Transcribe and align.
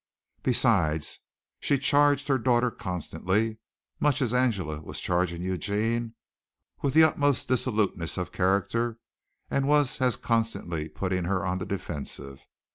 Besides 0.41 1.19
she 1.59 1.77
charged 1.77 2.27
her 2.27 2.39
daughter 2.39 2.71
constantly, 2.71 3.59
much 3.99 4.19
as 4.19 4.33
Angela 4.33 4.81
was 4.81 4.99
charging 4.99 5.43
Eugene, 5.43 6.15
with 6.81 6.95
the 6.95 7.03
utmost 7.03 7.47
dissoluteness 7.47 8.17
of 8.17 8.31
character 8.31 8.97
and 9.51 9.67
was 9.67 10.01
as 10.01 10.15
constantly 10.15 10.89
putting 10.89 11.25
her 11.25 11.45
on 11.45 11.59
the 11.59 11.67
defensive. 11.67 12.47